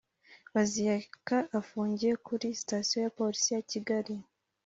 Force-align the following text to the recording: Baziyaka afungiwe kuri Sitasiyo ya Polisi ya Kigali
Baziyaka 0.53 1.37
afungiwe 1.59 2.15
kuri 2.27 2.47
Sitasiyo 2.59 2.97
ya 3.03 3.13
Polisi 3.17 3.49
ya 3.55 3.61
Kigali 3.71 4.15